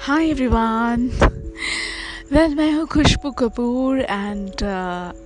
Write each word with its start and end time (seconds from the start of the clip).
Hi 0.00 0.28
everyone 0.28 1.10
well 2.32 2.54
मैं 2.54 2.72
हूँ 2.72 2.86
खुशबू 2.86 3.30
Kapoor 3.30 4.00
and 4.00 4.64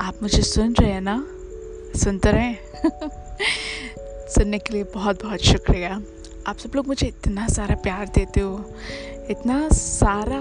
आप 0.00 0.14
मुझे 0.22 0.42
सुन 0.42 0.74
रहे 0.80 0.90
हैं 0.90 1.00
ना? 1.00 1.26
सुनते 1.98 2.32
रहे। 2.32 2.54
सुनने 4.30 4.58
के 4.58 4.74
लिए 4.74 4.84
बहुत 4.84 5.24
बहुत 5.24 5.40
शुक्रिया। 5.40 6.02
आप 6.46 6.56
सब 6.56 6.72
लोग 6.76 6.86
मुझे 6.86 7.06
इतना 7.06 7.48
सारा 7.48 7.74
प्यार 7.74 8.06
देते 8.06 8.40
हो। 8.40 8.72
इतना 9.30 9.68
सारा, 9.68 10.40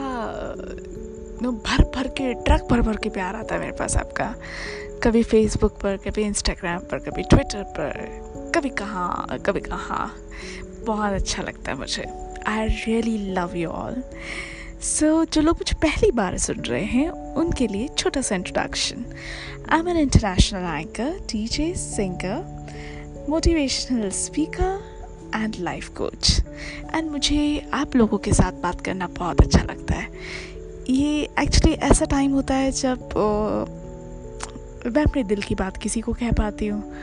नो, 1.41 1.52
भर 1.52 1.91
भर 1.95 2.07
के, 2.07 2.34
ट्रक 2.34 2.68
भर 2.71 2.82
भर 2.82 2.95
के 2.95 3.09
प्यार 3.09 3.36
आता 3.36 3.55
है 3.55 3.61
मेरे 3.61 3.73
पास 3.73 3.98
आपका। 3.98 4.36
कभी 5.04 5.23
फेसबुक 5.23 5.71
पर, 5.71 5.98
कभी 5.98 6.21
इंस्टाग्राम 6.21 6.79
पर, 6.79 7.00
कभी 7.00 7.23
ट्विटर 7.23 7.63
पर, 7.63 7.91
कभी 8.55 8.70
कहाँ 8.70 9.27
कभी 9.45 9.59
कहाँ। 9.59 10.15
बहुत 10.86 11.13
अच्छा 11.13 11.43
लगता 11.43 11.71
है 11.71 11.77
मुझे। 11.77 12.30
I 12.47 12.68
really 12.68 13.18
love 13.18 13.55
you 13.55 13.69
all 13.69 14.04
so 14.82 15.25
जो 15.25 15.41
लोग 15.41 15.55
मुझे 15.55 15.75
पहली 15.75 16.11
बार 16.11 16.37
सुन 16.37 16.55
रहे 16.55 16.83
हैं 16.83 17.09
उनके 17.09 17.68
लिए 17.68 17.87
छोटा 17.97 18.21
सा 18.21 18.36
introduction 18.36 19.05
I 19.69 19.79
am 19.79 19.89
an 19.89 19.97
international 19.97 20.79
anchor 20.79 21.19
teacher 21.32 21.75
singer 21.75 23.27
motivational 23.29 24.09
speaker 24.09 24.79
and 25.35 25.55
life 25.59 25.89
coach 25.89 26.41
and 26.96 27.11
मुझे 27.11 27.69
आप 27.73 27.96
लोगों 27.96 28.18
के 28.18 28.33
साथ 28.33 28.51
बात 28.51 28.82
करना 28.82 29.07
बहुत 29.07 29.41
अच्छा 29.41 29.63
लगता 29.63 29.96
है. 29.96 30.07
ये 30.89 31.29
एक्चुअली 31.39 31.73
ऐसा 31.73 32.05
टाइम 32.05 32.31
होता 32.31 32.53
है 32.53 32.71
जब 32.71 32.97
मैं 34.95 35.03
अपने 35.03 35.23
दिल 35.23 35.41
की 35.41 35.55
बात 35.55 35.77
किसी 35.77 36.02
को 36.02 36.13
कह 36.13 36.31
पाती 36.31 36.67
हूँ 36.67 36.94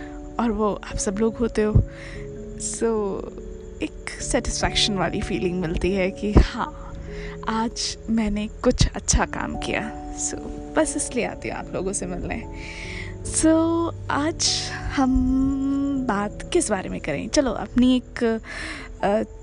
और 0.40 0.50
वो 0.50 0.74
आप 0.74 0.96
सब 0.96 1.16
लोग 1.18 1.36
होते 1.36 1.62
हो. 1.62 1.72
सो 2.60 3.20
so, 3.26 3.47
एक 3.82 4.10
सेटिस्फैक्शन 4.22 4.94
वाली 4.94 5.20
फीलिंग 5.20 5.60
मिलती 5.60 5.92
है 5.92 6.10
कि 6.10 6.32
हाँ 6.32 6.94
आज 7.48 7.96
मैंने 8.10 8.48
कुछ 8.64 8.86
अच्छा 8.96 9.24
काम 9.26 9.56
किया। 9.56 9.82
सो 10.18 10.36
so, 10.36 10.76
बस 10.76 10.96
इसलिए 10.96 11.24
आती 11.24 11.48
हूँ 11.48 11.56
आप 11.56 11.72
लोगों 11.74 11.92
से 11.92 12.06
मिलने। 12.06 12.42
सो 13.24 13.48
so, 13.90 14.10
आज 14.10 14.70
हम 14.96 16.06
बात 16.08 16.50
किस 16.52 16.70
बारे 16.70 16.88
में 16.88 17.00
करें? 17.00 17.28
चलो 17.28 17.50
अपनी 17.50 17.96
एक 17.96 18.40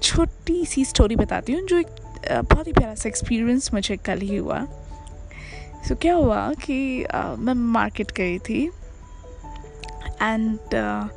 छोटी 0.03 0.65
सी 0.65 0.85
स्टोरी 0.85 1.15
बताती 1.15 1.53
हूँ 1.53 1.67
जो 1.67 1.79
एक 1.79 1.87
बहुत 2.31 2.67
ही 2.67 2.73
प्यारा 2.73 2.95
सा 2.95 3.09
एक्सपीरियंस 3.09 3.73
मुझे 3.73 3.97
कल 3.97 4.19
ही 4.19 4.35
हुआ। 4.35 4.65
सो 5.87 5.93
so, 5.93 6.01
क्या 6.01 6.13
हुआ 6.13 6.53
कि 6.53 7.03
uh, 7.03 7.37
मैं 7.37 7.53
मार्केट 7.53 8.11
गई 8.11 8.39
थी। 8.39 8.71
एंड 10.21 10.57
uh, 10.57 11.09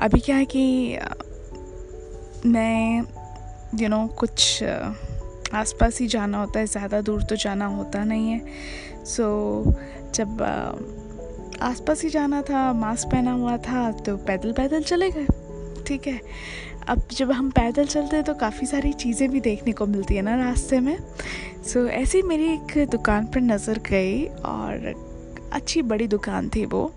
अभी 0.00 0.20
क्या 0.20 0.36
है 0.36 0.44
कि 0.44 0.98
uh, 1.02 1.33
मैं 2.46 3.00
यू 3.00 3.78
you 3.78 3.88
नो 3.88 3.96
know, 3.96 4.14
कुछ 4.16 4.62
आसपास 5.54 5.98
ही 6.00 6.06
जाना 6.06 6.38
होता 6.38 6.60
है 6.60 6.66
ज़्यादा 6.66 7.00
दूर 7.00 7.22
तो 7.22 7.36
जाना 7.36 7.66
होता 7.66 8.04
नहीं 8.04 8.30
है। 8.30 8.40
सो 9.04 9.24
so, 9.66 9.74
जब 10.14 10.42
आसपास 11.62 12.02
ही 12.02 12.08
जाना 12.10 12.42
था 12.42 12.72
मास्क 12.72 13.08
पहना 13.08 13.32
हुआ 13.32 13.56
था 13.58 13.90
तो 13.92 14.16
पैदल 14.16 14.52
पैदल 14.52 14.82
चले 14.82 15.10
गए 15.10 15.26
ठीक 15.86 16.06
है? 16.06 16.20
अब 16.88 17.02
जब 17.12 17.30
हम 17.32 17.50
पैदल 17.50 17.84
चलते 17.84 18.16
हैं 18.16 18.24
तो 18.24 18.34
काफ़ी 18.34 18.66
सारी 18.66 18.92
चीज़ें 18.92 19.28
भी 19.30 19.40
देखने 19.40 19.72
को 19.72 19.86
मिलती 19.86 20.14
है 20.14 20.22
ना 20.22 20.36
रास्ते 20.36 20.80
में। 20.80 20.96
सो 20.98 21.84
so, 21.84 21.90
ऐसे 21.90 22.22
मेरी 22.22 22.52
एक 22.52 22.88
दुकान 22.90 23.26
पर 23.26 23.40
नज़र 23.40 23.78
गई 23.90 24.24
और 24.26 24.92
अच्छी 25.52 25.82
बड़ी 25.82 26.06
दुकान 26.08 26.48
थी 26.48 26.64
वो। 26.66 26.92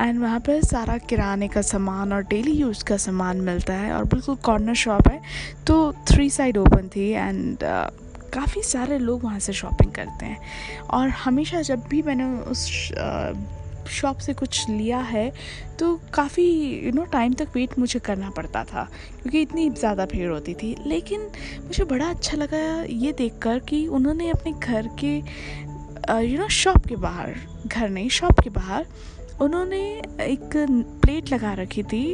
एंड 0.00 0.20
वहाँ 0.20 0.40
पर 0.40 0.62
सारा 0.64 0.96
किराने 0.98 1.48
का 1.48 1.62
सामान 1.62 2.12
और 2.12 2.22
डेली 2.24 2.52
यूज़ 2.52 2.84
का 2.84 2.96
सामान 2.96 3.40
मिलता 3.40 3.74
है 3.74 3.92
और 3.92 4.04
बिल्कुल 4.04 4.36
कॉर्नर 4.44 4.74
शॉप 4.74 5.08
है। 5.08 5.20
तो 5.66 5.92
थ्री 6.08 6.30
साइड 6.30 6.58
ओपन 6.58 6.88
थी 6.96 7.08
एंड 7.08 7.56
uh, 7.56 7.90
काफ़ी 8.32 8.62
सारे 8.62 8.98
लोग 8.98 9.24
वहाँ 9.24 9.38
से 9.38 9.52
शॉपिंग 9.52 9.92
करते 9.92 10.26
हैं। 10.26 10.38
और 10.90 11.08
हमेशा 11.24 11.62
जब 11.62 11.82
भी 11.88 12.02
मैंने 12.02 12.24
उस 12.50 12.66
शॉप 13.90 14.16
uh, 14.16 14.22
से 14.22 14.32
कुछ 14.34 14.68
लिया 14.68 14.98
है 14.98 15.30
तो 15.78 15.94
काफ़ी 16.14 16.44
यू 16.84 16.90
नो 16.92 17.04
टाइम 17.12 17.32
तक 17.34 17.48
वेट 17.54 17.78
मुझे 17.78 17.98
करना 17.98 18.28
पड़ता 18.30 18.62
था 18.64 18.82
क्योंकि 19.22 19.40
इतनी 19.42 19.68
ज़्यादा 19.70 20.04
भीड़ 20.06 20.30
होती 20.30 20.54
थी। 20.54 20.74
लेकिन 20.86 21.20
मुझे 21.60 21.84
बड़ा 21.84 22.08
अच्छा 22.10 22.36
लगा 22.36 22.58
ये 22.82 23.12
देखकर 23.12 23.58
कि 23.68 23.86
उन्होंने 23.88 24.28
अपने 24.30 24.52
घर 24.52 24.88
के 25.00 25.20
यू 26.10 26.38
नो 26.38 26.48
शॉप 26.48 26.86
के 26.86 26.96
बाहर, 26.96 27.34
घर 27.66 27.88
नहीं 27.88 28.08
शॉप 28.08 28.40
के 28.40 28.50
बाहर, 28.50 28.86
उन्होंने 29.40 29.80
एक 30.20 30.50
प्लेट 31.02 31.32
लगा 31.32 31.52
रखी 31.54 31.82
थी 31.82 32.04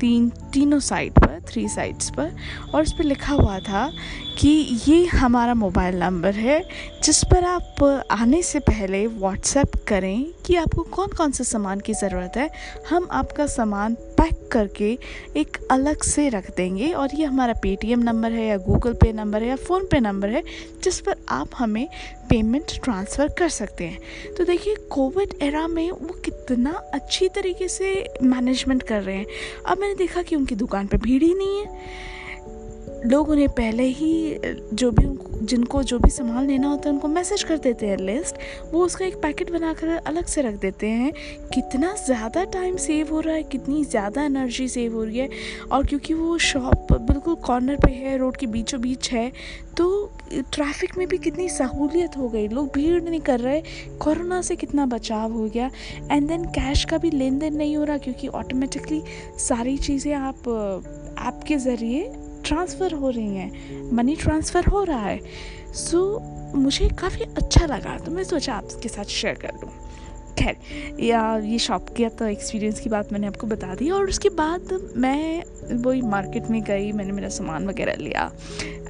तीन, 0.00 0.28
तीनों 0.52 0.78
साइड 0.80 1.12
पर 1.12 1.40
थ्री 1.48 1.68
साइड्स 1.68 2.10
पर, 2.10 2.36
और 2.74 2.82
उस 2.82 2.92
पर 2.92 3.04
लिखा 3.04 3.32
हुआ 3.32 3.58
था 3.58 3.90
कि 4.38 4.48
ये 4.88 5.04
हमारा 5.06 5.54
मोबाइल 5.54 5.96
नंबर 5.96 6.34
है, 6.34 6.62
जिस 7.04 7.22
पर 7.24 7.44
आप 7.44 7.82
आने 8.10 8.42
से 8.42 8.58
पहले 8.60 9.06
व्हाट्सएप 9.06 9.76
करें 9.88 10.26
कि 10.46 10.56
आपको 10.56 10.82
कौन 10.82 11.08
कौन 11.08 11.32
से 11.32 11.44
सामान 11.44 11.80
की 11.80 11.94
ज़रूरत 11.94 12.36
है। 12.36 12.50
हम 12.90 13.08
आपका 13.10 13.46
सामान 13.46 13.94
पैक 14.18 14.48
करके 14.52 14.98
एक 15.36 15.56
अलग 15.70 16.02
से 16.02 16.28
रख 16.28 16.50
देंगे 16.56 16.92
और 16.92 17.14
ये 17.14 17.24
हमारा 17.24 17.52
पेटीएम 17.52 18.00
नंबर 18.00 18.32
है 18.32 18.46
या 18.46 18.56
गूगल 18.58 18.92
पे 18.94 19.12
नंबर 19.12 19.42
है 19.42 19.48
या 19.48 19.56
फ़ोन 19.56 19.86
पे 19.90 20.00
नंबर 20.00 20.28
है, 20.28 20.42
जिस 20.84 21.00
पर 21.00 21.16
आप 21.28 21.50
हमें 21.58 21.88
पेमेंट 22.28 22.72
ट्रांसफ़र 22.84 23.28
कर 23.38 23.48
सकते 23.48 23.84
हैं। 23.84 24.34
तो 24.38 24.44
देखिए 24.44 24.74
कोविड 24.90 25.34
एरा 25.42 25.66
में 25.68 25.90
वो 25.90 26.14
कितना 26.24 26.70
अच्छी 26.94 27.28
तरीके 27.28 27.68
से 27.68 27.92
मैनेजमेंट 28.22 28.82
कर 28.82 29.02
रहे 29.02 29.16
हैं। 29.16 29.26
अब 29.66 29.82
मैंने 29.86 29.98
देखा 29.98 30.22
कि 30.22 30.36
उनकी 30.36 30.54
दुकान 30.56 30.86
पर 30.86 30.96
भीड़ 30.98 31.22
ही 31.22 31.34
नहीं 31.34 31.60
है। 31.60 32.04
लोग 33.06 33.28
उन्हें 33.30 33.48
पहले 33.48 33.82
ही, 33.84 34.38
जो 34.72 34.90
भी 34.90 35.04
जिनको 35.46 35.82
जो 35.82 35.98
भी 35.98 36.10
सामान 36.10 36.46
लेना 36.46 36.68
होता 36.68 36.88
है, 36.88 36.94
उनको 36.94 37.08
मैसेज 37.08 37.42
कर 37.42 37.58
देते 37.58 37.86
हैं 37.86 37.96
लिस्ट 37.98 38.36
वो 38.72 38.84
उसका 38.84 39.04
एक 39.04 39.16
पैकेट 39.22 39.50
बनाकर 39.52 39.88
अलग 39.88 40.26
से 40.26 40.42
रख 40.42 40.54
देते 40.60 40.88
हैं। 40.88 41.12
कितना 41.54 41.94
ज़्यादा 41.96 42.44
टाइम 42.52 42.76
सेव 42.76 43.10
हो 43.10 43.20
रहा 43.20 43.34
है, 43.34 43.42
कितनी 43.44 43.84
ज़्यादा 43.84 44.22
एनर्जी 44.22 44.68
सेव 44.68 44.94
हो 44.94 45.04
रही 45.04 45.18
है। 45.18 45.28
और 45.72 45.86
क्योंकि 45.86 46.14
वो 46.14 46.36
शॉप 46.40 46.92
बिल्कुल 46.92 47.34
कॉर्नर 47.46 47.76
पे 47.76 47.92
है, 47.92 48.16
रोड 48.18 48.36
के 48.36 48.46
बीचों 48.46 48.80
बीच 48.80 49.12
है 49.12 49.30
तो 49.76 50.10
ट्रैफ़िक 50.32 50.96
में 50.98 51.06
भी 51.08 51.18
कितनी 51.18 51.48
सहूलियत 51.48 52.16
हो 52.16 52.28
गई। 52.28 52.48
लोग 52.48 52.70
भीड़ 52.74 53.02
नहीं 53.02 53.20
कर 53.20 53.40
रहे 53.40 53.60
कोरोना 53.98 54.40
से 54.42 54.56
कितना 54.56 54.86
बचाव 54.86 55.32
हो 55.32 55.48
गया। 55.48 55.70
एंड 56.12 56.28
देन 56.28 56.44
कैश 56.44 56.84
का 56.84 56.98
भी 56.98 57.10
लेन 57.10 57.38
देन 57.38 57.56
नहीं 57.56 57.76
हो 57.76 57.84
रहा 57.84 57.98
क्योंकि 57.98 58.28
ऑटोमेटिकली 58.28 59.02
सारी 59.38 59.76
चीज़ें 59.78 60.12
आप 60.14 60.48
ऐप 61.26 61.40
के 61.48 61.56
ज़रिए 61.56 62.04
ट्रांसफ़र 62.44 62.94
हो 62.94 63.10
रही 63.10 63.36
हैं। 63.36 63.90
मनी 63.92 64.16
ट्रांसफ़र 64.16 64.66
हो 64.66 64.82
रहा 64.84 65.06
है। 65.06 65.20
सो 65.74 65.98
so, 66.18 66.54
मुझे 66.56 66.88
काफ़ी 66.88 67.24
अच्छा 67.36 67.66
लगा 67.66 67.98
तो 67.98 68.10
मैं 68.10 68.24
सोचा 68.24 68.54
आपके 68.54 68.88
साथ 68.88 69.04
शेयर 69.04 69.34
कर 69.34 69.54
लूँ 69.54 69.70
खैर 70.38 70.56
या 71.00 71.38
ये 71.38 71.58
शॉप 71.58 71.88
किया 71.96 72.08
तो 72.08 72.26
एक्सपीरियंस 72.26 72.80
की 72.80 72.88
बात 72.88 73.12
मैंने 73.12 73.26
आपको 73.26 73.46
बता 73.46 73.74
दी 73.74 73.90
और 73.90 74.08
उसके 74.08 74.28
बाद 74.28 74.92
मैं 74.96 75.42
वही 75.76 76.02
मार्केट 76.02 76.46
में 76.50 76.62
गई 76.62 76.92
मैंने 76.92 77.12
मेरा 77.12 77.28
सामान 77.28 77.66
वगैरह 77.66 77.94
लिया। 77.94 78.32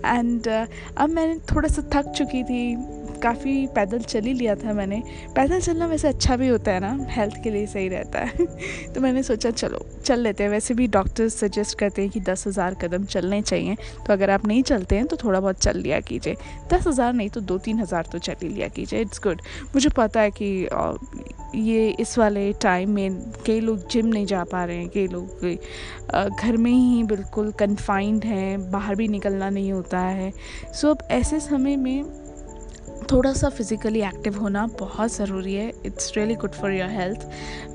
एंड 0.06 0.42
uh, 0.42 0.66
अब 0.96 1.08
मैं 1.08 1.38
थोड़ा 1.38 1.68
सा 1.68 1.82
थक 1.92 2.08
चुकी 2.08 2.44
थी 2.44 2.76
काफ़ी 3.16 3.66
पैदल 3.74 3.98
चल 4.00 4.20
ही 4.20 4.32
लिया 4.32 4.54
था 4.54 4.72
मैंने। 4.72 5.02
पैदल 5.36 5.60
चलना 5.60 5.86
वैसे 5.86 6.08
अच्छा 6.08 6.36
भी 6.36 6.48
होता 6.48 6.72
है 6.72 6.80
ना 6.80 7.06
हेल्थ 7.10 7.42
के 7.44 7.50
लिए 7.50 7.66
सही 7.66 7.88
रहता 7.88 8.20
है। 8.20 8.46
तो 8.94 9.00
मैंने 9.00 9.22
सोचा, 9.22 9.50
चलो, 9.50 9.84
चल 10.04 10.20
लेते 10.20 10.44
हैं। 10.44 10.50
वैसे 10.50 10.74
भी 10.74 10.86
डॉक्टर्स 10.88 11.36
सजेस्ट 11.40 11.78
करते 11.78 12.02
हैं 12.02 12.10
कि 12.10 12.20
दस 12.20 12.46
हज़ार 12.46 12.74
कदम 12.74 13.04
चलने 13.06 13.40
चाहिए। 13.42 13.76
तो 14.06 14.12
अगर 14.12 14.30
आप 14.30 14.46
नहीं 14.46 14.62
चलते 14.62 14.96
हैं 14.96 15.06
तो 15.06 15.16
थोड़ा 15.16 15.40
बहुत 15.40 15.58
चल 15.58 15.78
लिया 15.78 16.00
कीजिए। 16.00 16.36
दस 16.72 16.86
हज़ार 16.86 17.12
नहीं 17.12 17.28
तो 17.28 17.40
दो 17.42 17.58
तीन 17.58 17.80
हज़ार 17.80 18.08
तो 18.12 18.18
चल 18.18 18.34
ही 18.42 18.48
लिया 18.48 18.68
कीजिए। 18.68 19.00
इट्स 19.00 19.20
गुड 19.22 19.42
मुझे 19.74 19.88
पता 19.96 20.20
है 20.20 20.30
कि 20.42 20.68
ये 21.56 21.88
इस 22.00 22.16
वाले 22.18 22.52
टाइम 22.52 22.90
में 22.90 23.20
कई 23.46 23.60
लोग 23.60 23.86
जिम 23.90 24.06
नहीं 24.06 24.26
जा 24.26 24.42
पा 24.44 24.64
रहे 24.64 24.76
हैं। 24.76 24.88
कई 24.88 25.06
लोग 25.06 25.44
घर 26.30 26.56
में 26.56 26.70
ही 26.70 27.02
बिल्कुल 27.04 27.50
कन्फाइंड 27.52 28.24
हैं। 28.24 28.70
बाहर 28.70 28.94
भी 28.94 29.08
निकलना 29.08 29.50
नहीं 29.50 29.72
होता 29.72 30.00
है। 30.00 30.32
सो 30.74 30.90
अब 30.90 31.06
ऐसे 31.10 31.40
समय 31.40 31.76
में 31.76 32.04
थोड़ा 33.10 33.32
सा 33.32 33.48
फिज़िकली 33.48 34.00
एक्टिव 34.02 34.38
होना 34.40 34.66
बहुत 34.78 35.12
ज़रूरी 35.12 35.54
है। 35.54 35.68
It's 35.86 36.12
really 36.16 36.34
good 36.34 36.52
for 36.52 36.72
your 36.72 36.88
health 36.90 37.26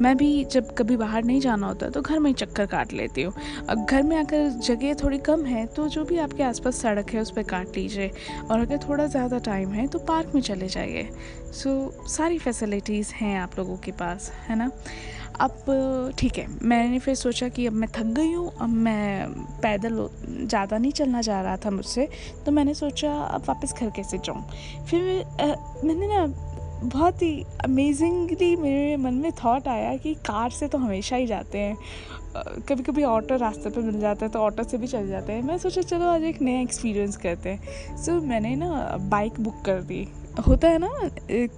मैं 0.01 0.15
भी 0.17 0.43
जब 0.45 0.73
कभी 0.75 0.97
बाहर 0.97 1.23
नहीं 1.23 1.39
जाना 1.41 1.67
होता 1.67 1.89
तो 1.89 2.01
घर 2.01 2.19
में 2.19 2.29
ही 2.29 2.33
चक्कर 2.35 2.65
काट 2.65 2.93
लेती 2.93 3.21
हूँ। 3.21 3.33
अब 3.69 3.85
घर 3.85 4.03
में 4.03 4.17
अगर 4.17 4.49
जगह 4.65 4.93
थोड़ी 4.93 5.17
कम 5.19 5.45
है 5.45 5.65
तो 5.67 5.87
जो 5.87 6.03
भी 6.05 6.17
आपके 6.19 6.43
आसपास 6.43 6.81
सड़क 6.81 7.09
है 7.09 7.21
उस 7.21 7.31
पर 7.31 7.43
काट 7.43 7.77
लीजिए। 7.77 8.11
और 8.51 8.59
अगर 8.59 8.77
थोड़ा 8.87 9.05
ज़्यादा 9.07 9.37
टाइम 9.45 9.71
है 9.71 9.87
तो 9.87 9.99
पार्क 10.01 10.35
में 10.35 10.41
चले 10.41 10.67
जाइए। 10.67 11.09
सो 11.53 11.69
so, 11.69 12.09
सारी 12.09 12.37
फैसिलिटीज़ 12.37 13.13
हैं 13.13 13.37
आप 13.39 13.57
लोगों 13.59 13.77
के 13.77 13.91
पास 13.93 14.31
है 14.47 14.55
ना? 14.55 14.69
अब 15.41 16.13
ठीक 16.17 16.37
है 16.37 16.45
मैंने 16.61 16.99
फिर 16.99 17.15
सोचा 17.15 17.47
कि 17.49 17.65
अब 17.67 17.73
मैं 17.73 17.89
थक 17.89 18.13
गई 18.15 18.31
हूँ 18.33 18.51
अब 18.61 18.69
मैं 18.69 19.27
पैदल 19.61 20.07
ज़्यादा 20.27 20.77
नहीं 20.77 20.91
चलना 20.91 21.21
जा 21.21 21.41
रहा 21.41 21.57
था 21.57 21.71
मुझसे 21.71 22.07
तो 22.45 22.51
मैंने 22.51 22.73
सोचा 22.73 23.13
अब 23.13 23.43
वापस 23.47 23.73
घर 23.73 23.89
कैसे 23.89 24.17
जाऊँ। 24.17 24.43
फिर 24.89 25.25
आ, 25.41 25.45
मैंने 25.83 26.07
ना 26.07 26.25
बहुत 26.83 27.21
ही 27.21 27.43
अमेजिंगली 27.63 28.55
मेरे 28.55 28.95
मन 28.97 29.13
में 29.13 29.31
थॉट 29.43 29.67
आया 29.67 29.95
कि 29.97 30.13
कार 30.25 30.49
से 30.49 30.67
तो 30.67 30.77
हमेशा 30.77 31.15
ही 31.15 31.27
जाते 31.27 31.57
हैं। 31.57 31.77
कभी 32.67 32.83
कभी 32.83 33.03
ऑटो 33.03 33.35
रास्ते 33.35 33.69
पे 33.69 33.81
मिल 33.81 33.99
जाता 33.99 34.25
है 34.25 34.31
तो 34.31 34.39
ऑटो 34.39 34.63
से 34.63 34.77
भी 34.77 34.87
चल 34.87 35.07
जाते 35.07 35.33
हैं। 35.33 35.41
मैं 35.43 35.57
सोचा 35.57 35.81
चलो 35.81 36.05
आज 36.05 36.23
एक 36.23 36.41
नया 36.41 36.61
एक्सपीरियंस 36.61 37.17
करते 37.17 37.49
हैं। 37.49 37.97
सो 37.97 38.11
so, 38.11 38.23
मैंने 38.25 38.55
ना 38.55 38.97
बाइक 39.01 39.39
बुक 39.39 39.61
कर 39.65 39.81
दी। 39.81 40.07
होता 40.47 40.67
है 40.67 40.77
ना 40.79 40.89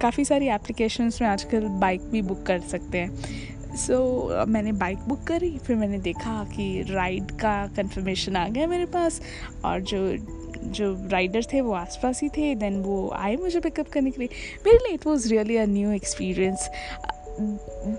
काफ़ी 0.02 0.26
सारी 0.26 0.48
एप्लीकेशंस 0.50 1.22
में 1.22 1.28
आजकल 1.30 1.68
बाइक 1.80 2.10
भी 2.12 2.22
बुक 2.22 2.44
कर 2.44 2.60
सकते 2.60 2.98
हैं। 2.98 3.53
सो 3.76 4.30
so, 4.32 4.48
मैंने 4.48 4.72
बाइक 4.72 4.98
बुक 5.08 5.24
करी 5.24 5.58
फिर 5.58 5.76
मैंने 5.76 5.98
देखा 5.98 6.44
कि 6.44 6.86
राइड 6.90 7.32
का 7.32 7.68
कंफर्मेशन 7.68 8.36
आ 8.36 8.48
गया 8.48 8.68
मेरे 8.68 8.86
पास 8.86 9.22
और 9.66 9.82
जो 9.82 10.18
जो 10.64 11.08
राइडर 11.10 11.44
थे 11.54 11.62
वो 11.62 11.74
आसपास 11.74 12.22
ही 12.22 12.30
थे 12.30 12.56
देन 12.56 12.82
वो 12.82 13.12
आए 13.16 13.36
मुझे 13.36 13.60
पिकअप 13.60 13.88
करने 13.88 14.12
के 14.12 14.22
लिए। 14.22 14.30
मेरे 14.66 14.78
लिए 14.78 14.94
it 14.94 15.08
was 15.08 15.30
really 15.30 15.58
a 15.58 15.66
new 15.66 15.92
experience 15.92 16.70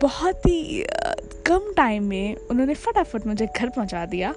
बहुत 0.02 0.46
ही 0.46 0.84
कम 1.46 1.72
टाइम 1.76 2.04
में 2.04 2.36
उन्होंने 2.36 2.74
फटाफट 2.74 3.26
मुझे 3.26 3.46
घर 3.46 3.68
पहुँचा 3.68 4.06
दिया। 4.06 4.34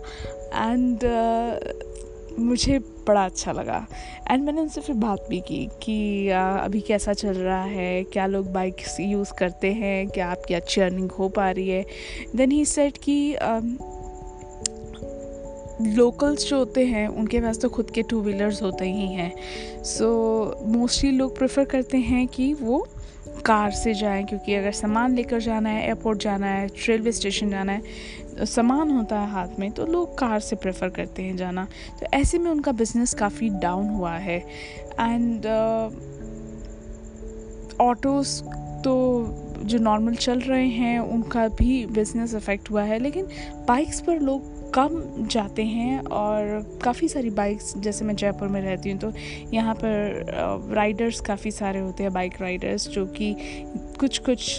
एंड 0.55 0.97
uh, 0.97 1.77
मुझे 2.39 2.79
बड़ा 2.79 3.25
अच्छा 3.25 3.51
लगा। 3.51 3.87
एंड 4.31 4.43
मैंने 4.43 4.61
उनसे 4.61 4.81
फिर 4.81 4.95
बात 4.95 5.25
भी 5.29 5.39
की 5.39 5.69
कि 5.83 6.27
uh, 6.29 6.65
अभी 6.65 6.81
कैसा 6.81 7.13
चल 7.13 7.33
रहा 7.33 7.63
है? 7.63 8.03
क्या 8.03 8.25
लोग 8.25 8.53
बाइक 8.53 8.75
यूज़ 8.99 9.33
करते 9.33 9.73
हैं? 9.73 10.07
क्या 10.07 10.27
आपकी 10.27 10.53
अच्छी 10.53 10.81
अर्निंग 10.81 11.11
हो 11.11 11.29
पा 11.29 11.51
रही 11.51 11.69
है? 11.69 11.85
देन 12.35 12.51
ही 12.51 12.65
सेट 12.65 12.97
कि 12.97 13.37
लोकल्स 15.81 16.49
जो 16.49 16.57
होते 16.57 16.85
हैं 16.85 17.07
उनके 17.07 17.39
पास 17.39 17.59
तो 17.59 17.69
खुद 17.69 17.91
के 17.91 18.01
टू 18.01 18.21
व्हीलर्स 18.21 18.61
होते 18.61 18.85
ही 18.85 19.07
हैं। 19.07 19.33
सो 19.83 20.07
मोस्टली 20.65 21.11
लोग 21.11 21.37
प्रेफर 21.37 21.65
करते 21.65 21.97
हैं 21.97 22.27
कि 22.27 22.53
वो 22.53 22.87
कार 23.45 23.71
से 23.71 23.93
जाएँ 23.93 24.23
क्योंकि 24.23 24.53
अगर 24.53 24.71
सामान 24.71 25.15
लेकर 25.15 25.39
जाना 25.39 25.69
है 25.69 25.85
एयरपोर्ट 25.85 26.19
जाना 26.19 26.47
है 26.47 26.67
रेलवे 26.67 27.11
स्टेशन 27.11 27.49
जाना 27.49 27.71
है 27.71 27.81
सामान 28.45 28.91
होता 28.91 29.19
है 29.19 29.29
हाथ 29.31 29.59
में 29.59 29.69
तो 29.71 29.85
लोग 29.85 30.17
कार 30.17 30.39
से 30.39 30.55
प्रेफर 30.55 30.89
करते 30.89 31.23
हैं 31.23 31.35
जाना। 31.37 31.67
तो 31.99 32.05
ऐसे 32.13 32.37
में 32.37 32.49
उनका 32.51 32.71
बिज़नेस 32.71 33.13
काफ़ी 33.13 33.49
डाउन 33.49 33.89
हुआ 33.89 34.13
है। 34.13 34.37
एंड 34.99 35.45
ऑटोज़ 37.81 38.41
uh, 38.43 38.49
तो 38.83 39.63
जो 39.63 39.77
नॉर्मल 39.77 40.15
चल 40.15 40.39
रहे 40.39 40.67
हैं 40.67 40.99
उनका 40.99 41.47
भी 41.47 41.85
बिज़नेस 41.85 42.35
अफेक्ट 42.35 42.71
हुआ 42.71 42.83
है। 42.83 42.99
लेकिन 42.99 43.27
बाइक्स 43.67 44.01
पर 44.01 44.19
लोग 44.19 44.55
कम 44.73 45.01
जाते 45.31 45.63
हैं 45.63 45.99
और 46.03 46.79
काफ़ी 46.83 47.07
सारी 47.07 47.29
बाइक्स 47.29 47.77
जैसे 47.77 48.05
मैं 48.05 48.15
जयपुर 48.15 48.47
में 48.47 48.61
रहती 48.61 48.91
हूँ 48.91 48.99
तो 48.99 49.11
यहाँ 49.53 49.73
पर 49.75 50.71
राइडर्स 50.73 51.19
काफ़ी 51.21 51.51
सारे 51.51 51.79
होते 51.79 52.03
हैं 52.03 52.13
बाइक 52.13 52.33
राइडर्स 52.41 52.87
जो 52.89 53.05
कि 53.05 53.35
कुछ 53.99 54.17
कुछ 54.19 54.57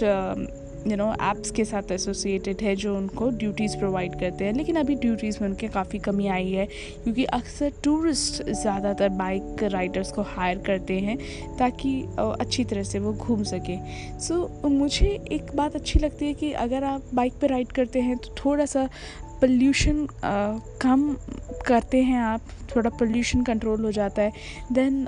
यू 0.87 0.95
नो 0.97 1.11
ऐप्स 1.21 1.51
के 1.51 1.65
साथ 1.65 1.91
एसोसिएटेड 1.91 2.61
है 2.61 2.75
जो 2.75 2.95
उनको 2.97 3.29
ड्यूटीज़ 3.39 3.77
प्रोवाइड 3.77 4.19
करते 4.19 4.45
हैं। 4.45 4.53
लेकिन 4.53 4.75
अभी 4.75 4.95
ड्यूटीज़ 4.97 5.37
में 5.41 5.47
उनके 5.49 5.67
काफ़ी 5.67 5.99
कमी 5.99 6.27
आई 6.27 6.51
है 6.51 6.65
क्योंकि 7.03 7.23
अक्सर 7.25 7.71
टूरिस्ट 7.83 8.43
ज़्यादातर 8.43 9.09
बाइक 9.17 9.63
राइडर्स 9.63 10.11
को 10.11 10.21
हायर 10.27 10.57
करते 10.67 10.99
हैं 10.99 11.17
ताकि 11.59 12.01
अच्छी 12.19 12.63
तरह 12.63 12.83
से 12.83 12.99
वो 12.99 13.13
घूम 13.13 13.43
सके। 13.45 13.77
सो 14.19 14.41
so, 14.63 14.71
मुझे 14.71 15.07
एक 15.31 15.55
बात 15.55 15.75
अच्छी 15.75 15.99
लगती 15.99 16.25
है 16.25 16.33
कि 16.33 16.51
अगर 16.63 16.83
आप 16.83 17.13
बाइक 17.13 17.33
पर 17.41 17.49
राइड 17.49 17.71
करते 17.71 18.01
हैं 18.01 18.17
तो 18.17 18.35
थोड़ा 18.37 18.65
सा 18.65 18.87
पोल्यूशन 19.41 20.07
कम 20.81 21.15
करते 21.67 22.01
हैं 22.03 22.21
आप 22.21 22.41
थोड़ा 22.75 22.89
पोल्यूशन 22.89 23.43
कंट्रोल 23.43 23.85
हो 23.85 23.91
जाता 23.91 24.21
है। 24.21 24.31
देन 24.71 25.07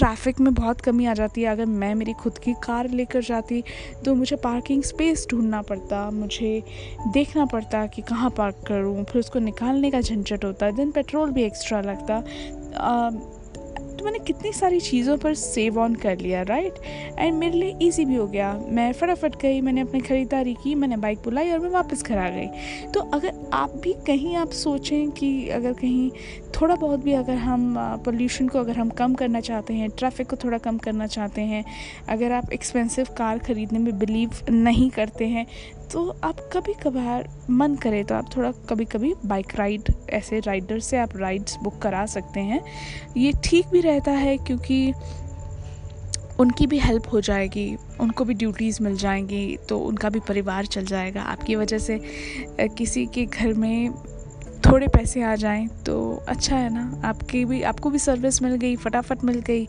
ट्रैफ़िक 0.00 0.38
में 0.40 0.52
बहुत 0.54 0.80
कमी 0.80 1.06
आ 1.06 1.14
जाती 1.14 1.42
है। 1.42 1.48
अगर 1.48 1.66
मैं 1.66 1.94
मेरी 1.94 2.12
खुद 2.12 2.38
की 2.38 2.52
कार 2.64 2.88
लेकर 2.90 3.22
जाती 3.22 3.62
तो 4.04 4.14
मुझे 4.14 4.36
पार्किंग 4.36 4.82
स्पेस 4.82 5.26
ढूंढना 5.30 5.60
पड़ता, 5.62 6.10
मुझे 6.10 6.62
देखना 7.08 7.44
पड़ता 7.46 7.86
कि 7.86 8.02
कहाँ 8.02 8.30
पार्क 8.30 8.64
करूँ। 8.68 9.04
फिर 9.04 9.20
उसको 9.20 9.38
निकालने 9.38 9.90
का 9.90 10.00
झंझट 10.00 10.44
होता, 10.44 10.70
देन 10.70 10.90
पेट्रोल 10.90 11.30
भी 11.30 11.42
एक्स्ट्रा 11.44 11.80
लगता। 11.80 12.22
तो 14.00 14.04
मैंने 14.04 14.18
कितनी 14.18 14.52
सारी 14.52 14.78
चीज़ों 14.80 15.16
पर 15.18 15.34
सेव 15.34 15.78
ऑन 15.78 15.94
कर 15.94 16.18
लिया 16.18 16.42
राइट 16.42 16.74
एंड 17.18 17.34
मेरे 17.34 17.58
लिए 17.58 17.76
ईजी 17.82 18.04
भी 18.04 18.14
हो 18.14 18.26
गया। 18.26 18.52
मैं 18.68 18.92
फटाफट 18.92 19.34
गई, 19.42 19.60
मैंने 19.60 19.80
अपनी 19.80 20.00
ख़रीदारी 20.00 20.54
की, 20.54 20.74
मैंने 20.74 20.96
बाइक 20.96 21.18
बुलाई 21.24 21.50
और 21.50 21.58
मैं 21.58 21.70
वापस 21.70 22.02
घर 22.02 22.18
आ 22.18 22.28
गई। 22.28 22.46
तो 22.94 23.00
अगर 23.14 23.32
आप 23.52 23.74
भी 23.76 23.92
कहीं 24.06 24.34
आप 24.36 24.50
सोचें 24.52 25.10
कि 25.10 25.48
अगर 25.50 25.72
कहीं 25.72 26.10
थोड़ा 26.60 26.74
बहुत 26.74 27.00
भी 27.00 27.12
अगर 27.12 27.36
हम 27.38 27.74
पोल्यूशन 28.04 28.48
को 28.48 28.58
अगर 28.58 28.76
हम 28.76 28.90
कम 28.98 29.14
करना 29.14 29.40
चाहते 29.40 29.74
हैं 29.74 29.88
ट्रैफ़िक 29.90 30.30
को 30.30 30.36
थोड़ा 30.36 30.58
कम 30.58 30.78
करना 30.78 31.06
चाहते 31.08 31.42
हैं, 31.42 31.64
अगर 32.08 32.32
आप 32.32 32.52
एक्सपेंसिव 32.52 33.06
कार 33.18 33.38
ख़रीदने 33.40 33.78
में 33.78 33.98
बिलीव 33.98 34.30
नहीं 34.50 34.90
करते 34.90 35.26
हैं 35.26 35.46
तो 35.92 36.08
आप 36.24 36.40
कभी 36.52 36.72
कभार 36.82 37.28
मन 37.50 37.74
करे 37.74 38.02
तो 38.04 38.14
आप 38.14 38.28
थोड़ा 38.36 38.50
कभी 38.68 38.84
कभी 38.84 39.12
बाइक 39.26 39.54
राइड 39.56 39.92
ऐसे 40.10 40.38
राइडर 40.40 40.78
से 40.80 40.98
आप 40.98 41.16
राइड्स 41.16 41.56
बुक 41.62 41.78
करा 41.82 42.04
सकते 42.06 42.40
हैं। 42.40 42.62
ये 43.16 43.32
ठीक 43.44 43.66
भी 43.66 43.80
रहता 43.80 44.12
है 44.12 44.36
क्योंकि 44.38 44.92
उनकी 46.40 46.66
भी 46.66 46.78
हेल्प 46.78 47.12
हो 47.12 47.20
जाएगी, 47.20 47.76
उनको 48.00 48.24
भी 48.24 48.34
ड्यूटीज़ 48.34 48.82
मिल 48.82 48.96
जाएँगी 48.96 49.56
तो 49.68 49.78
उनका 49.78 50.08
भी 50.08 50.20
परिवार 50.28 50.66
चल 50.66 50.84
जाएगा। 50.84 51.22
आपकी 51.22 51.56
वजह 51.56 51.78
से 51.78 52.00
किसी 52.78 53.06
के 53.06 53.24
घर 53.26 53.52
में 53.54 53.90
थोड़े 54.66 54.88
पैसे 54.88 55.22
आ 55.22 55.34
जाएँ 55.36 55.66
तो 55.86 56.24
अच्छा 56.28 56.56
है 56.56 56.72
ना? 56.74 57.02
आपकी 57.04 57.44
भी 57.44 57.62
आपको 57.62 57.90
भी 57.90 57.98
सर्विस 57.98 58.42
मिल 58.42 58.54
गई 58.54 58.76
फटाफट 58.76 59.24
मिल 59.24 59.40
गई। 59.40 59.68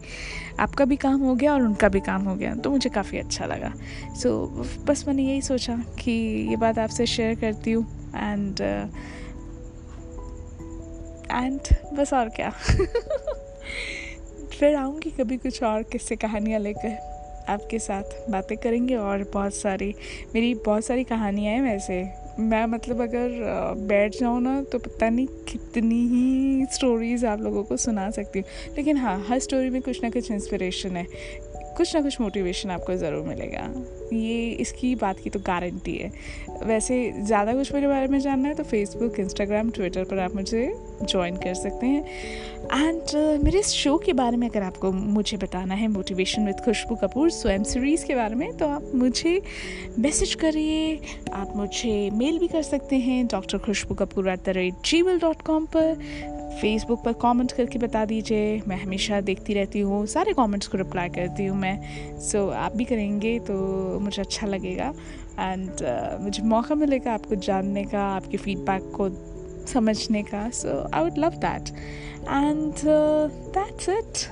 आपका 0.59 0.85
भी 0.85 0.95
काम 0.95 1.19
हो 1.19 1.35
गया 1.35 1.53
और 1.53 1.61
उनका 1.61 1.89
भी 1.89 1.99
काम 1.99 2.23
हो 2.23 2.35
गया 2.35 2.55
तो 2.55 2.69
मुझे 2.69 2.89
काफ़ी 2.89 3.17
अच्छा 3.17 3.45
लगा। 3.45 3.73
सो 4.15 4.29
so, 4.45 4.87
बस 4.87 5.03
मैंने 5.07 5.23
यही 5.23 5.41
सोचा 5.41 5.75
कि 5.99 6.11
ये 6.49 6.55
बात 6.55 6.79
आपसे 6.79 7.05
शेयर 7.05 7.35
करती 7.35 7.71
हूँ 7.71 7.83
एंड 8.15 8.61
एंड 11.31 11.59
बस 11.93 12.13
और 12.13 12.29
क्या। 12.29 12.49
फिर 14.59 14.75
आऊँगी 14.75 15.09
कभी 15.09 15.37
कुछ 15.37 15.63
और 15.63 15.83
किससे 15.83 16.15
कहानियाँ 16.15 16.59
लेकर 16.59 16.97
आपके 17.49 17.79
साथ 17.79 18.31
बातें 18.31 18.57
करेंगे 18.57 18.95
और 18.95 19.23
बहुत 19.33 19.53
सारी 19.53 19.95
मेरी 20.33 20.53
बहुत 20.55 20.85
सारी 20.85 21.03
कहानियाँ 21.03 21.53
हैं 21.53 21.61
वैसे। 21.61 22.20
मैं 22.39 22.65
मतलब 22.65 23.01
अगर 23.01 23.29
बैठ 23.87 24.15
जाऊँ 24.19 24.41
ना 24.41 24.61
तो 24.61 24.79
पता 24.79 25.09
नहीं 25.09 25.27
कितनी 25.27 25.95
ही 26.07 26.65
स्टोरीज़ 26.65 27.25
आप 27.25 27.41
लोगों 27.41 27.63
को 27.63 27.77
सुना 27.77 28.09
सकती 28.09 28.39
हूँ। 28.39 28.75
लेकिन 28.77 28.97
हाँ 28.97 29.25
हर 29.27 29.39
स्टोरी 29.39 29.69
में 29.69 29.81
कुछ 29.81 30.03
ना 30.03 30.09
कुछ 30.09 30.31
इंस्पिरेशन 30.31 30.95
है। 30.95 31.07
कुछ 31.77 31.95
ना 31.95 32.01
कुछ 32.01 32.19
मोटिवेशन 32.21 32.69
आपको 32.71 32.95
ज़रूर 32.95 33.23
मिलेगा। 33.27 33.63
ये 34.13 34.49
इसकी 34.61 34.93
बात 34.95 35.19
की 35.19 35.29
तो 35.29 35.39
गारंटी 35.39 35.95
है। 35.97 36.11
वैसे 36.63 36.95
ज़्यादा 37.17 37.53
कुछ 37.53 37.73
मेरे 37.73 37.87
बारे 37.87 38.07
में 38.07 38.19
जानना 38.19 38.49
है 38.49 38.55
तो 38.55 38.63
फेसबुक 38.63 39.19
इंस्टाग्राम 39.19 39.69
ट्विटर 39.69 40.03
पर 40.03 40.19
आप 40.19 40.35
मुझे 40.35 40.73
ज्वाइन 41.03 41.35
कर 41.37 41.53
सकते 41.53 41.87
हैं। 41.87 42.03
एंड 42.63 43.01
uh, 43.01 43.43
मेरे 43.43 43.59
इस 43.59 43.69
शो 43.73 43.97
के 43.97 44.13
बारे 44.13 44.37
में 44.37 44.47
अगर 44.49 44.61
आपको 44.63 44.91
मुझे 44.91 45.37
बताना 45.37 45.75
है 45.75 45.87
मोटिवेशन 45.87 46.45
विद 46.45 46.59
खुशबू 46.65 46.95
कपूर 46.95 47.29
स्वयं 47.31 47.63
सीरीज़ 47.63 48.05
के 48.05 48.15
बारे 48.15 48.35
में 48.35 48.57
तो 48.57 48.67
आप 48.67 48.91
मुझे 48.95 49.41
मैसेज 49.99 50.33
करिए। 50.35 50.99
आप 51.33 51.55
मुझे 51.55 52.09
मेल 52.13 52.39
भी 52.39 52.47
कर 52.47 52.61
सकते 52.63 52.95
हैं 52.99 53.25
doctor 53.27 53.57
Khushboo 53.57 53.95
Kapoor 53.95 54.29
at 54.29 54.45
the 54.45 54.49
rate 54.55 54.85
Gmail 55.01 55.19
dot 55.19 55.41
com 55.41 55.65
पर। 55.75 56.40
फेसबुक 56.51 57.03
पर 57.03 57.13
कमेंट 57.21 57.51
करके 57.51 57.79
बता 57.79 58.03
दीजिए। 58.05 58.61
मैं 58.67 58.77
हमेशा 58.77 59.19
देखती 59.21 59.53
रहती 59.53 59.79
हूँ 59.79 60.05
सारे 60.05 60.33
कमेंट्स 60.33 60.67
को 60.67 60.77
रिप्लाई 60.77 61.09
करती 61.09 61.45
हूँ 61.45 61.57
मैं। 61.57 62.19
सो 62.19 62.37
so, 62.37 62.53
आप 62.53 62.75
भी 62.75 62.85
करेंगे 62.85 63.37
तो 63.39 63.53
मुझे 63.99 64.21
अच्छा 64.21 64.47
लगेगा। 64.47 64.93
एंड 65.39 65.69
uh, 65.69 66.21
मुझे 66.21 66.43
मौका 66.43 66.75
मिलेगा 66.75 67.13
आपको 67.13 67.35
जानने 67.35 67.83
का 67.83 68.03
आपके 68.05 68.37
फीडबैक 68.37 68.91
को 68.95 69.09
समझने 69.67 70.23
का। 70.23 70.49
So 70.49 70.77
I 70.93 71.03
would 71.03 71.17
love 71.17 71.39
that 71.45 71.69
and 72.21 72.73
that's 73.57 73.89
it 73.89 74.27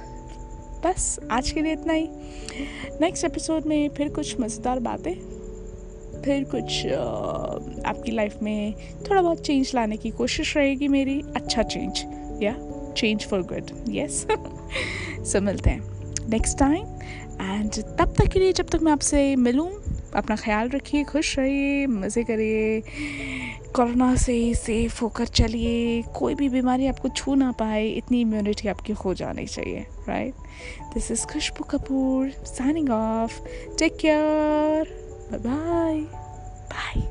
बस 0.86 1.20
आज 1.32 1.52
के 1.52 1.62
लिए 1.62 1.74
इतना 1.74 1.94
ही। 1.94 2.08
नेक्स्ट 3.02 3.26
एपिसोड 3.26 3.66
में 3.66 3.90
फिर 3.90 4.10
कुछ 4.10 4.40
मज़ेदार 4.40 4.80
बातें। 4.80 5.39
फिर 6.26 6.44
कुछ 6.54 6.86
आपकी 7.86 8.12
लाइफ 8.12 8.42
में 8.44 8.74
थोड़ा 9.10 9.22
बहुत 9.22 9.46
चेंज 9.46 9.72
लाने 9.76 9.98
की 9.98 10.10
कोशिश 10.12 10.56
रहेगी 10.58 10.88
मेरी। 10.88 11.22
अच्छा 11.36 11.64
चेंज 11.64 12.04
या 12.44 12.56
change 12.98 13.26
for 13.26 13.42
good 13.44 13.72
yes 13.90 14.26
so 15.32 15.42
मिलते 15.42 15.70
हैं 15.70 16.28
नेक्स्ट 16.30 16.58
टाइम 16.60 16.86
एंड 17.42 17.72
तब 17.72 18.14
तक 18.18 18.28
के 18.28 18.40
लिए 18.40 18.54
जब 18.54 18.70
तक 18.70 18.80
मैं 18.84 18.92
आपसे 18.92 19.36
मिलूँ, 19.36 19.70
अपना 20.16 20.36
ख्याल 20.36 20.70
रखिए, 20.70 21.04
खुश 21.04 21.38
रहिए, 21.40 21.86
मज़े 21.88 22.24
करिए, 22.24 22.82
कोरोना 23.76 24.16
से 24.16 24.54
सेफ़ 24.54 25.00
होकर 25.02 25.26
चलिए, 25.26 26.02
कोई 26.18 26.36
भी 26.36 26.50
बीमारी 26.50 26.88
आपको 26.88 27.10
छू 27.10 27.36
ना 27.36 27.52
पाए, 27.52 27.88
इतनी 27.88 28.22
इम्यूनिटी 28.22 28.68
आपकी 28.68 28.94
हो 28.94 29.14
जानी 29.14 29.46
चाहिए 29.46 29.86
right 30.10 30.34
this 30.94 31.12
is 31.12 31.26
Khushboo 31.26 31.64
Kapoor 31.70 32.30
signing 32.48 32.90
off 32.90 33.40
take 33.80 33.98
care 33.98 34.98
Bye-bye. 35.32 36.06
Bye. 36.70 37.08